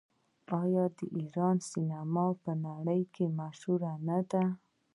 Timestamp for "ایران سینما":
1.17-2.27